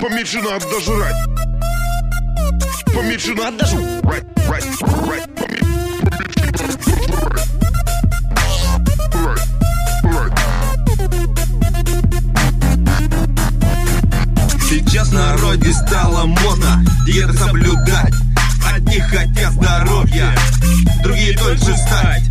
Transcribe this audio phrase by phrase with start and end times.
[0.00, 1.16] Поменьше надо жрать.
[2.94, 4.24] Поменьше надо жрать.
[14.68, 18.14] Сейчас народе стало модно диеты соблюдать
[18.72, 20.36] Одни хотят здоровья,
[21.02, 22.25] другие дольше стать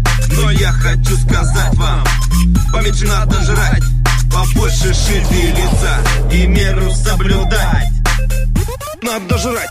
[0.59, 2.03] я хочу сказать вам,
[2.71, 3.83] поменьше надо жрать
[4.31, 5.97] Побольше шевелиться
[6.31, 7.87] и меру соблюдать
[9.01, 9.69] Надо жрать.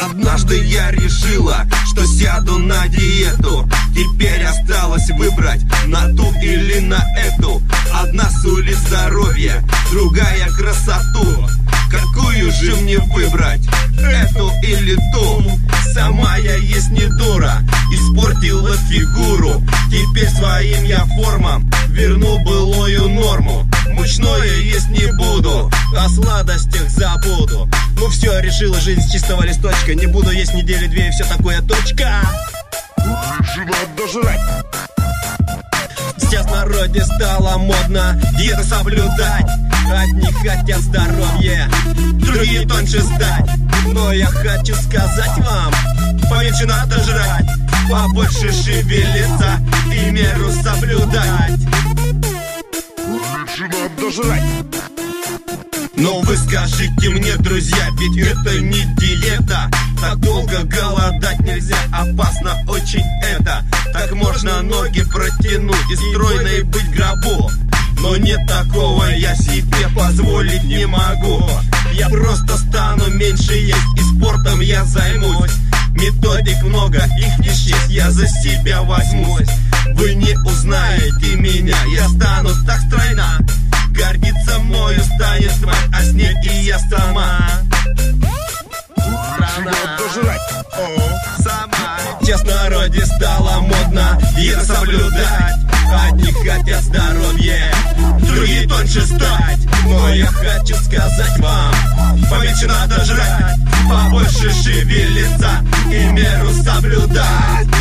[0.00, 7.62] Однажды я решила, что сяду на диету Теперь осталось выбрать на ту или на эту
[7.94, 11.48] Одна сулит здоровье, другая красоту
[11.90, 13.62] Какую же мне выбрать?
[13.98, 15.60] Эту или ту?
[15.94, 17.62] Сама я есть не дура
[18.12, 19.62] Испортила фигуру.
[19.90, 23.66] Теперь своим я формам Верну былую норму.
[23.92, 27.70] Мучное есть не буду О сладостях забуду.
[27.96, 29.94] Ну все, решила жизнь с чистого листочка.
[29.94, 32.20] Не буду есть недели две и все такое точка.
[32.96, 34.40] Поменьше надо жрать.
[36.18, 39.46] Сейчас в народе стало модно диету соблюдать.
[39.90, 41.68] Одни хотят здоровье,
[42.14, 43.50] другие тоньше стать
[43.92, 45.72] Но я хочу сказать вам,
[46.30, 47.11] поменьше надо жрать
[47.92, 49.60] Побольше шевелиться
[49.92, 51.60] и меру соблюдать.
[53.60, 54.42] Надо жрать.
[55.94, 59.70] Но вы скажите мне, друзья, ведь это не диета.
[60.00, 63.62] Так долго голодать нельзя, опасно очень это.
[63.92, 67.50] Так можно ноги протянуть и стройной быть в гробу.
[68.00, 71.46] Но нет такого я себе позволить не могу.
[71.92, 75.52] Я просто стану меньше есть и спортом я займусь.
[75.94, 77.41] Методик много, их
[77.92, 79.48] я за себя возьмусь.
[79.94, 83.38] Вы не узнаете меня, я стану так стройна.
[83.90, 87.38] Гордиться мною станет мать, а с ней и я сама.
[90.14, 90.40] Жрать.
[91.38, 91.98] сама.
[92.22, 95.54] Сейчас в народе стало модно диету соблюдать.
[96.08, 97.74] Одни хотят здоровье,
[98.20, 99.60] другие тоньше стать.
[99.84, 101.74] Но я хочу сказать вам,
[102.30, 103.58] поменьше надо жрать
[103.88, 105.50] Побольше шевелиться
[105.90, 107.71] и меру соблюдать